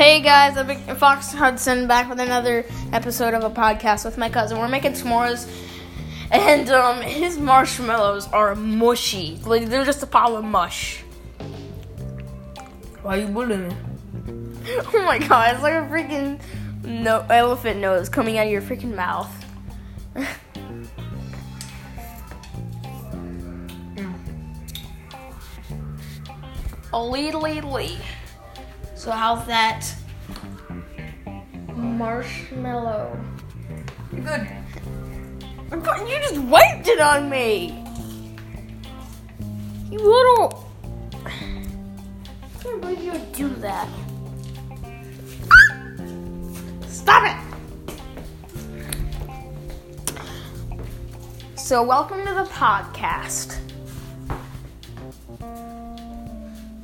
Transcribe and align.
Hey 0.00 0.20
guys, 0.22 0.56
I'm 0.56 0.96
Fox 0.96 1.30
Hudson 1.30 1.86
back 1.86 2.08
with 2.08 2.20
another 2.20 2.64
episode 2.90 3.34
of 3.34 3.44
a 3.44 3.50
podcast 3.50 4.06
with 4.06 4.16
my 4.16 4.30
cousin. 4.30 4.58
We're 4.58 4.66
making 4.66 4.92
s'mores, 4.92 5.46
and 6.30 6.70
um, 6.70 7.02
his 7.02 7.36
marshmallows 7.36 8.26
are 8.28 8.54
mushy. 8.54 9.38
Like 9.44 9.66
they're 9.66 9.84
just 9.84 10.02
a 10.02 10.06
pile 10.06 10.38
of 10.38 10.44
mush. 10.46 11.02
Why 13.02 13.18
are 13.18 13.20
you 13.20 13.26
bullying 13.26 13.68
me? 13.68 13.76
Oh 14.94 15.02
my 15.04 15.18
god, 15.18 15.52
it's 15.52 15.62
like 15.62 15.74
a 15.74 15.86
freaking 15.86 16.40
no 16.82 17.26
elephant 17.28 17.80
nose 17.80 18.08
coming 18.08 18.38
out 18.38 18.46
of 18.46 18.52
your 18.52 18.62
freaking 18.62 18.94
mouth. 18.94 19.28
Lee 26.94 27.32
lee 27.32 27.60
lee. 27.60 27.98
So 29.00 29.10
how's 29.10 29.46
that 29.46 29.90
marshmallow? 32.00 33.14
You're 34.10 34.22
good. 34.22 34.48
You 36.08 36.18
just 36.22 36.38
wiped 36.38 36.88
it 36.88 36.98
on 36.98 37.28
me. 37.28 37.84
You 39.90 39.98
little. 39.98 40.66
I 41.26 41.30
can't 42.62 42.80
believe 42.80 43.02
you 43.02 43.12
would 43.12 43.32
do 43.32 43.50
that. 43.56 43.86
Stop 46.88 47.24
it. 47.26 47.36
So, 51.58 51.82
welcome 51.82 52.24
to 52.24 52.32
the 52.32 52.44
podcast 52.44 53.58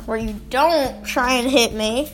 where 0.05 0.19
you 0.19 0.39
don't 0.51 1.03
try 1.07 1.33
and 1.33 1.51
hit 1.51 1.73
me. 1.73 2.13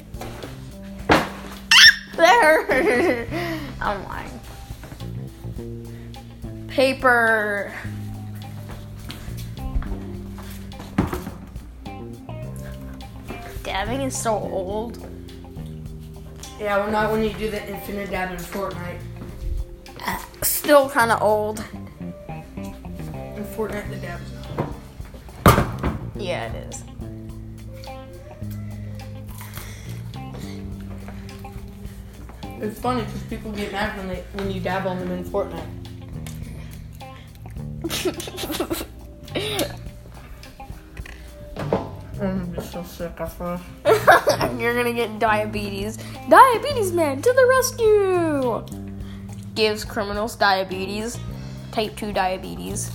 There. 2.42 3.28
I'm 3.80 4.04
lying 4.08 4.40
paper. 6.72 7.70
Dabbing 13.62 14.00
is 14.00 14.16
so 14.16 14.32
old. 14.32 15.06
Yeah, 16.58 16.78
well, 16.78 16.90
not 16.90 17.12
when 17.12 17.22
you 17.22 17.32
do 17.34 17.50
the 17.50 17.62
infinite 17.68 18.10
dab 18.10 18.30
in 18.30 18.38
Fortnite. 18.38 19.00
Uh, 20.06 20.18
still 20.42 20.88
kind 20.88 21.12
of 21.12 21.20
old. 21.20 21.62
In 22.28 23.44
Fortnite, 23.54 23.90
the 23.90 23.96
dab 23.96 24.20
is 24.22 24.32
not. 24.32 25.96
Yeah, 26.16 26.52
it 26.52 26.68
is. 26.68 26.84
It's 32.62 32.78
funny 32.78 33.02
because 33.02 33.22
people 33.24 33.50
get 33.50 33.72
mad 33.72 33.98
when 33.98 34.06
they 34.06 34.22
when 34.34 34.52
you 34.52 34.60
dab 34.60 34.86
on 34.86 35.00
them 35.00 35.10
in 35.10 35.24
Fortnite. 35.24 35.66
I'm 42.20 42.54
just 42.54 42.70
so 42.70 42.84
sick. 42.84 43.20
I 43.20 43.28
swear. 43.28 43.60
You're 44.60 44.76
gonna 44.76 44.92
get 44.92 45.18
diabetes. 45.18 45.98
Diabetes 46.28 46.92
man 46.92 47.20
to 47.20 47.32
the 47.32 47.46
rescue! 47.50 48.64
Gives 49.56 49.84
criminals 49.84 50.36
diabetes. 50.36 51.18
Type 51.72 51.96
2 51.96 52.12
diabetes. 52.12 52.92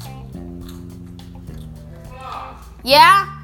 Yeah? 2.86 3.44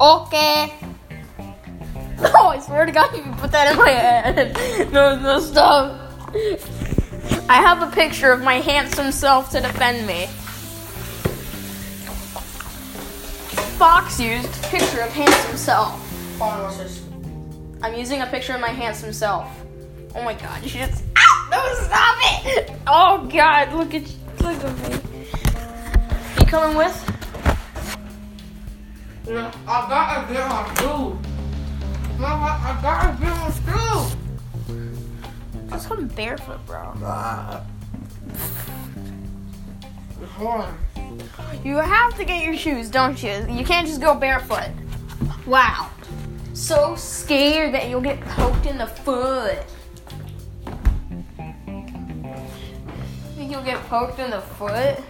Okay. 0.00 0.72
Oh, 2.34 2.48
I 2.48 2.58
swear 2.58 2.84
to 2.84 2.90
God, 2.90 3.16
you 3.16 3.22
put 3.36 3.52
that 3.52 3.70
in 3.70 3.78
my 3.78 3.90
head. 3.90 4.92
No, 4.92 5.16
no, 5.18 5.38
stop. 5.38 6.12
I 7.48 7.54
have 7.54 7.80
a 7.80 7.94
picture 7.94 8.32
of 8.32 8.42
my 8.42 8.54
handsome 8.54 9.12
self 9.12 9.50
to 9.50 9.60
defend 9.60 10.04
me. 10.06 10.26
Fox 13.78 14.18
used 14.18 14.52
picture 14.64 15.00
of 15.00 15.10
handsome 15.12 15.56
self. 15.56 16.42
I'm 17.82 17.94
using 17.94 18.22
a 18.22 18.26
picture 18.26 18.54
of 18.54 18.60
my 18.60 18.70
handsome 18.70 19.12
self. 19.12 19.48
Oh 20.16 20.22
my 20.22 20.34
god, 20.34 20.64
you 20.64 20.70
just 20.70 21.04
ah, 21.16 21.48
no 21.52 21.84
stop 21.84 22.18
it! 22.56 22.72
Oh 22.88 23.28
god, 23.32 23.72
look 23.72 23.94
at 23.94 24.02
look 24.40 24.64
at 24.64 24.90
me. 24.90 24.98
You 26.40 26.46
coming 26.46 26.76
with? 26.76 26.96
Yeah, 29.28 29.52
I 29.68 29.88
got 29.88 30.28
a 30.28 30.48
my 30.48 30.74
shoes. 30.74 31.27
I 32.78 32.82
gotta 32.82 33.20
get 33.20 33.34
shoes. 33.66 34.16
Just 35.68 35.88
come 35.88 36.06
barefoot, 36.06 36.64
bro. 36.64 36.94
On. 40.38 40.78
You 41.64 41.76
have 41.76 42.16
to 42.16 42.24
get 42.24 42.44
your 42.44 42.56
shoes, 42.56 42.88
don't 42.88 43.20
you? 43.20 43.44
You 43.48 43.64
can't 43.64 43.86
just 43.86 44.00
go 44.00 44.14
barefoot. 44.14 44.70
Wow. 45.44 45.90
So 46.54 46.94
scared 46.94 47.74
that 47.74 47.88
you'll 47.88 48.00
get 48.00 48.20
poked 48.20 48.66
in 48.66 48.78
the 48.78 48.86
foot. 48.86 49.58
Think 53.34 53.50
you'll 53.50 53.64
get 53.64 53.82
poked 53.88 54.20
in 54.20 54.30
the 54.30 54.40
foot 54.40 55.00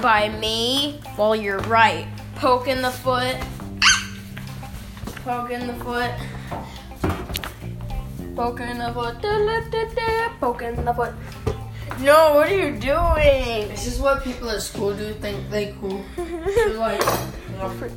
by 0.00 0.28
me? 0.40 1.00
Well, 1.18 1.34
you're 1.34 1.58
right. 1.60 2.06
Poke 2.36 2.68
in 2.68 2.80
the 2.80 2.92
foot. 2.92 3.36
Poke 5.26 5.50
in 5.50 5.66
the 5.66 5.74
foot. 5.82 6.12
Poke 8.36 8.60
in 8.60 8.78
the 8.78 8.92
foot. 8.94 9.20
Da-da-da-da. 9.20 10.28
Poke 10.38 10.62
in 10.62 10.84
the 10.84 10.94
foot. 10.94 11.12
No, 11.98 12.34
what 12.36 12.48
are 12.48 12.54
you 12.54 12.78
doing? 12.78 13.66
This 13.66 13.88
is 13.88 13.98
what 13.98 14.22
people 14.22 14.48
at 14.50 14.62
school 14.62 14.96
do 14.96 15.12
think 15.14 15.50
they 15.50 15.74
cool. 15.80 16.04
They're 16.14 16.74
like, 16.74 17.00
you 17.00 17.56
know, 17.56 17.90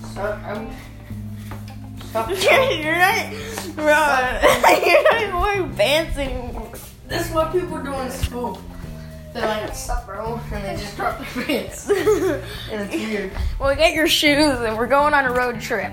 stop, 0.10 0.42
I'm, 0.42 0.70
stop. 2.06 2.30
You're 2.40 2.96
not, 2.96 3.30
bro. 3.76 3.84
You're 4.86 5.02
not 5.02 5.20
even 5.20 5.36
wearing 5.36 5.74
pants 5.74 6.16
anymore. 6.16 6.72
This 7.08 7.28
is 7.28 7.34
what 7.34 7.52
people 7.52 7.76
do 7.82 7.92
in 7.92 8.10
school. 8.10 8.58
They're 9.34 9.46
like, 9.46 9.74
stop, 9.74 10.06
bro, 10.06 10.40
and 10.50 10.64
they 10.64 10.82
just 10.82 10.96
drop 10.96 11.18
their 11.18 11.44
pants. 11.44 11.90
And 11.90 12.90
it's 12.90 12.94
weird. 12.94 13.32
well, 13.60 13.76
get 13.76 13.92
your 13.92 14.08
shoes, 14.08 14.60
and 14.60 14.78
we're 14.78 14.86
going 14.86 15.12
on 15.12 15.26
a 15.26 15.32
road 15.34 15.60
trip. 15.60 15.92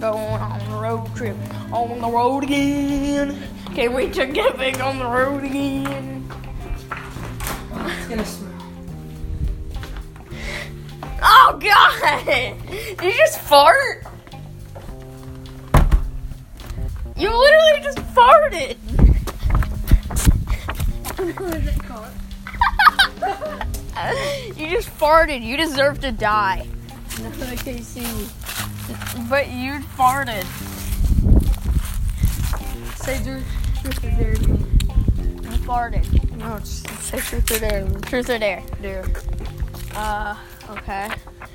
Going 0.00 0.40
on 0.40 0.60
a 0.60 0.80
road 0.80 1.16
trip, 1.16 1.36
on 1.72 2.00
the 2.00 2.08
road 2.08 2.44
again. 2.44 3.36
Can't 3.74 3.92
wait 3.92 4.12
to 4.14 4.26
get 4.26 4.56
back 4.56 4.80
on 4.80 5.00
the 5.00 5.04
road 5.04 5.42
again. 5.42 6.30
It's 7.74 8.06
gonna 8.06 8.24
smell. 8.24 8.52
Oh 11.20 11.58
God! 11.60 12.24
Did 12.26 13.02
you 13.02 13.12
just 13.12 13.40
fart? 13.40 14.04
You 17.16 17.36
literally 17.36 17.82
just 17.82 17.98
farted. 18.14 18.76
you 24.56 24.68
just 24.68 24.96
farted. 24.96 25.42
You 25.42 25.56
deserve 25.56 26.00
to 26.02 26.12
die. 26.12 26.64
No, 27.20 27.32
I 27.48 27.56
can't 27.56 27.84
see. 27.84 28.28
But 29.28 29.50
you 29.50 29.78
farted. 29.96 30.44
Say 32.96 33.22
truth, 33.22 33.44
truth 33.82 34.04
or 34.04 34.10
dare 34.10 34.32
me. 34.32 34.58
You 35.42 35.58
farted. 35.66 36.36
No, 36.36 36.56
it's, 36.56 36.82
say 37.04 37.18
truth 37.18 37.50
or 37.50 37.58
dare. 37.58 37.88
Truth 38.02 38.30
or 38.30 38.38
dare? 38.38 38.62
Dare. 38.80 39.04
Uh, 39.94 40.36
okay. 40.70 41.10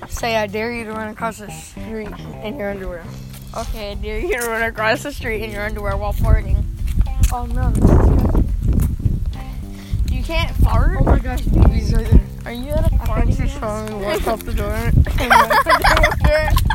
Say 0.09 0.35
I 0.35 0.47
dare 0.47 0.71
you 0.71 0.83
to 0.85 0.91
run 0.91 1.09
across 1.09 1.39
the 1.39 1.49
street 1.49 2.09
in 2.43 2.57
your 2.57 2.69
underwear. 2.69 3.03
Okay, 3.57 3.91
I 3.91 3.93
dare 3.95 4.19
you 4.19 4.39
to 4.39 4.47
run 4.47 4.63
across 4.63 5.03
the 5.03 5.11
street 5.11 5.43
in 5.43 5.51
your 5.51 5.65
underwear 5.65 5.97
while 5.97 6.13
farting. 6.13 6.63
Oh 7.31 7.45
no, 7.47 7.73
You 10.11 10.23
can't 10.23 10.55
fart? 10.57 10.97
Oh 10.99 11.03
my 11.03 11.19
gosh, 11.19 11.41
right 11.47 11.83
there. 11.83 12.21
Are 12.45 12.51
you 12.51 12.71
at 12.71 12.91
a 12.91 12.95
party? 12.97 13.31
think 13.31 13.49
she's 13.49 13.57
trying 13.57 13.87
to 13.87 13.97
walk 13.97 14.27
off 14.27 14.43
the 14.43 14.53
door. 14.53 14.91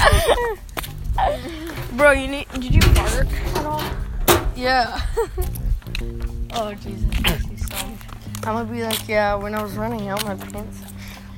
Bro, 1.96 2.12
you 2.12 2.28
need. 2.28 2.48
Did 2.54 2.74
you 2.74 2.80
fart 2.80 3.26
at 3.26 3.64
all? 3.64 3.82
yeah. 4.56 5.00
oh 6.54 6.74
Jesus. 6.74 7.04
I'm 8.42 8.54
gonna 8.54 8.64
be 8.70 8.82
like, 8.82 9.06
yeah, 9.08 9.34
when 9.34 9.54
I 9.54 9.62
was 9.62 9.76
running 9.76 10.08
out 10.08 10.24
my 10.24 10.34
pants, 10.34 10.80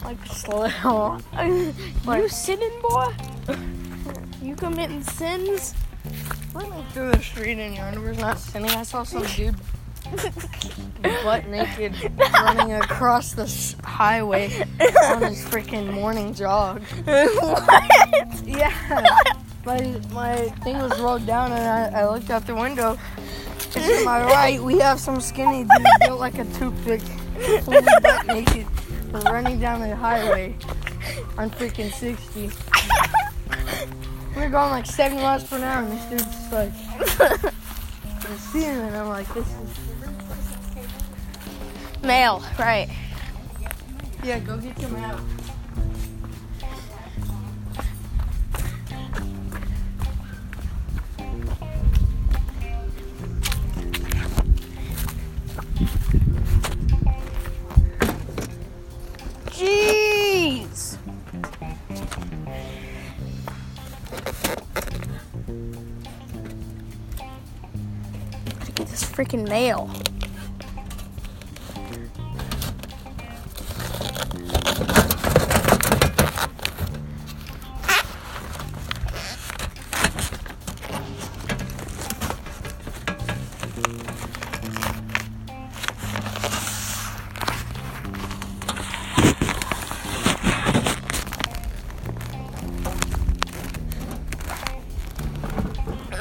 like 0.04 0.24
slow 0.26 0.64
it 0.64 0.84
off. 0.84 1.24
you 1.36 2.28
sinning, 2.28 2.80
boy? 2.80 3.12
You 4.42 4.56
committing 4.56 5.04
sins? 5.04 5.72
Running 6.52 6.84
through 6.90 7.12
the 7.12 7.20
street 7.20 7.60
in 7.60 7.74
your 7.74 7.84
underwear's 7.84 8.18
not 8.18 8.38
sinning. 8.38 8.70
I 8.70 8.82
saw 8.82 9.04
some 9.04 9.24
dude 9.24 9.54
butt 11.24 11.46
naked, 11.48 11.94
running 12.18 12.72
across 12.74 13.32
the 13.32 13.42
s- 13.42 13.76
highway 13.84 14.46
on 15.04 15.22
his 15.22 15.44
freaking 15.44 15.92
morning 15.92 16.34
jog. 16.34 16.82
what? 17.04 18.46
Yeah. 18.46 18.72
My 19.64 19.78
my 20.12 20.36
thing 20.64 20.78
was 20.78 20.98
rolled 21.00 21.26
down 21.26 21.52
and 21.52 21.94
I, 21.96 22.00
I 22.00 22.08
looked 22.08 22.30
out 22.30 22.46
the 22.46 22.54
window. 22.54 22.98
And 23.74 23.84
to 23.84 24.04
my 24.04 24.22
right, 24.24 24.60
we 24.62 24.78
have 24.80 25.00
some 25.00 25.20
skinny 25.20 25.62
dude 25.64 25.86
built 26.00 26.20
like 26.20 26.38
a 26.38 26.44
toothpick, 26.54 27.00
fully 27.62 27.80
butt 28.02 28.26
naked, 28.26 28.66
running 29.24 29.58
down 29.60 29.80
the 29.80 29.94
highway 29.96 30.54
on 31.38 31.50
freaking 31.50 31.92
60. 31.92 32.50
We're 34.36 34.48
going 34.48 34.70
like 34.70 34.86
70 34.86 35.20
miles 35.22 35.44
per 35.44 35.58
hour, 35.62 35.84
and 35.84 35.92
this 35.92 36.24
dude's 36.24 36.52
like, 36.52 36.72
I 38.24 38.36
see 38.36 38.62
him, 38.62 38.78
and 38.78 38.96
I'm 38.96 39.08
like, 39.08 39.32
this 39.34 39.46
is. 39.46 39.78
Male, 42.02 42.42
right. 42.58 42.88
Yeah, 44.24 44.38
go 44.38 44.56
get 44.56 44.80
your 44.80 44.90
mail. 44.90 45.18
Jeez. 59.50 60.96
This 68.92 69.02
freaking 69.02 69.48
mail. 69.48 69.90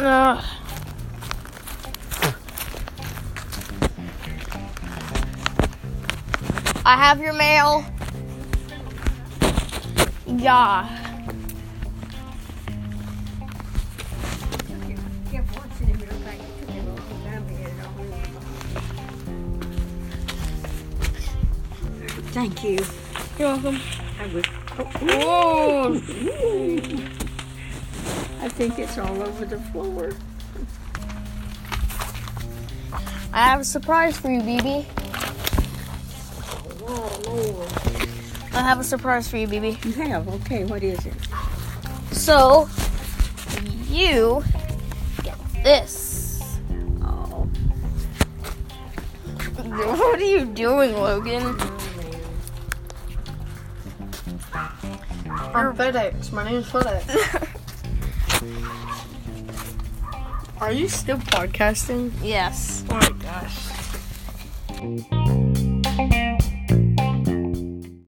Ugh. 0.04 0.51
I 6.84 6.98
have 6.98 7.22
your 7.22 7.34
mail. 7.34 7.86
Yeah. 10.26 10.88
Thank 22.32 22.64
you. 22.64 22.80
You're 23.38 23.50
welcome. 23.50 23.80
I 24.20 24.28
would. 24.34 24.46
Whoa. 24.46 25.94
I 28.40 28.50
think 28.50 28.80
it's 28.80 28.98
all 28.98 29.22
over 29.22 29.46
the 29.46 29.60
floor. 29.60 30.14
I 33.34 33.44
have 33.44 33.62
a 33.62 33.66
surprise 33.66 34.18
for 34.18 34.32
you, 34.32 34.42
BB. 34.42 35.01
Oh 36.94 37.22
Lord. 37.26 37.70
I 38.54 38.62
have 38.62 38.80
a 38.82 38.84
surprise 38.84 39.30
for 39.30 39.38
you, 39.38 39.48
BB. 39.48 39.86
You 39.86 39.92
have 40.10 40.28
okay. 40.28 40.66
What 40.66 40.84
is 40.84 41.06
it? 41.06 41.14
So, 42.12 42.68
you 43.88 44.44
get 45.24 45.38
this. 45.64 46.44
Oh. 47.02 47.48
What 49.56 50.20
are 50.20 50.24
you 50.24 50.46
doing, 50.46 50.94
Logan? 50.94 51.56
I'm 54.54 55.74
FedEx. 55.76 56.34
My 56.34 56.44
name's 56.44 56.70
FedEx. 56.70 57.48
Are 60.62 60.72
you 60.72 60.88
still 60.90 61.18
podcasting? 61.18 62.12
yes. 62.22 62.84
Oh 62.90 62.96
my 62.96 63.12
gosh. 63.24 65.12